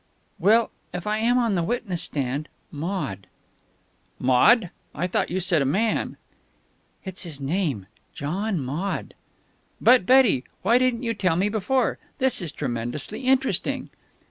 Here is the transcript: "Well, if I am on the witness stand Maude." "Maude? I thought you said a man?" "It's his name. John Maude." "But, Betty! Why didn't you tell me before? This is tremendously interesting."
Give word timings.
"Well, 0.39 0.71
if 0.95 1.05
I 1.05 1.19
am 1.19 1.37
on 1.37 1.53
the 1.53 1.61
witness 1.61 2.01
stand 2.01 2.49
Maude." 2.71 3.27
"Maude? 4.17 4.71
I 4.95 5.05
thought 5.05 5.29
you 5.29 5.39
said 5.39 5.61
a 5.61 5.65
man?" 5.93 6.17
"It's 7.05 7.21
his 7.21 7.39
name. 7.39 7.85
John 8.11 8.59
Maude." 8.61 9.13
"But, 9.79 10.07
Betty! 10.07 10.43
Why 10.63 10.79
didn't 10.79 11.03
you 11.03 11.13
tell 11.13 11.35
me 11.35 11.49
before? 11.49 11.99
This 12.17 12.41
is 12.41 12.51
tremendously 12.51 13.19
interesting." 13.25 13.91